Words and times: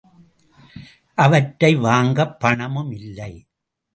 அவற்றை 1.17 1.75
வாங்கப் 1.75 2.39
பணமும் 2.39 2.91
இல்லை. 2.91 3.33